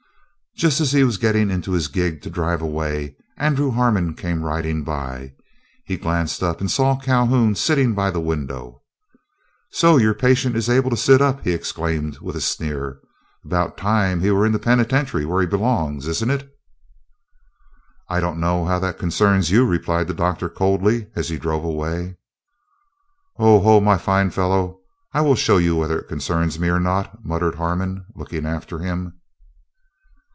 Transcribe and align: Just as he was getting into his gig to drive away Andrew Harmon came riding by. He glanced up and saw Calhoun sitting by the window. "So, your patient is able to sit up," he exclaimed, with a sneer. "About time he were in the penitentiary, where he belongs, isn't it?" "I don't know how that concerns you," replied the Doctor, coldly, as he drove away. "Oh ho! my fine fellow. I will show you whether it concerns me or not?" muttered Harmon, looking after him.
Just 0.57 0.79
as 0.81 0.91
he 0.91 1.03
was 1.03 1.17
getting 1.17 1.49
into 1.49 1.71
his 1.71 1.87
gig 1.87 2.21
to 2.21 2.29
drive 2.29 2.61
away 2.61 3.15
Andrew 3.37 3.71
Harmon 3.71 4.13
came 4.13 4.43
riding 4.43 4.83
by. 4.83 5.33
He 5.85 5.97
glanced 5.97 6.43
up 6.43 6.59
and 6.59 6.69
saw 6.69 6.97
Calhoun 6.99 7.55
sitting 7.55 7.95
by 7.95 8.11
the 8.11 8.19
window. 8.19 8.83
"So, 9.71 9.97
your 9.97 10.13
patient 10.13 10.55
is 10.57 10.69
able 10.69 10.89
to 10.91 10.97
sit 10.97 11.19
up," 11.19 11.41
he 11.43 11.51
exclaimed, 11.53 12.19
with 12.19 12.35
a 12.35 12.41
sneer. 12.41 12.99
"About 13.43 13.75
time 13.77 14.19
he 14.19 14.29
were 14.29 14.45
in 14.45 14.51
the 14.51 14.59
penitentiary, 14.59 15.25
where 15.25 15.41
he 15.41 15.47
belongs, 15.47 16.05
isn't 16.07 16.29
it?" 16.29 16.53
"I 18.09 18.19
don't 18.19 18.39
know 18.39 18.65
how 18.65 18.77
that 18.79 18.99
concerns 18.99 19.49
you," 19.49 19.65
replied 19.65 20.07
the 20.09 20.13
Doctor, 20.13 20.47
coldly, 20.49 21.07
as 21.15 21.29
he 21.29 21.39
drove 21.39 21.63
away. 21.63 22.17
"Oh 23.39 23.61
ho! 23.61 23.79
my 23.79 23.97
fine 23.97 24.29
fellow. 24.29 24.81
I 25.11 25.21
will 25.21 25.35
show 25.35 25.57
you 25.57 25.77
whether 25.77 25.97
it 25.97 26.07
concerns 26.09 26.59
me 26.59 26.67
or 26.67 26.79
not?" 26.79 27.25
muttered 27.25 27.55
Harmon, 27.55 28.05
looking 28.15 28.45
after 28.45 28.77
him. 28.79 29.13